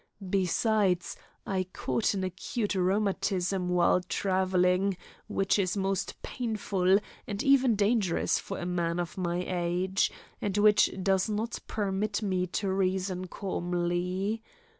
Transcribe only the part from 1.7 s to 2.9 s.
caught an acute